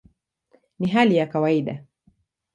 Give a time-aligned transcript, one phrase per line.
[0.79, 1.83] Ni hali ya kawaida".